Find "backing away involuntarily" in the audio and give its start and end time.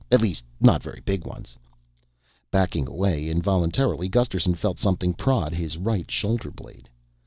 2.49-4.09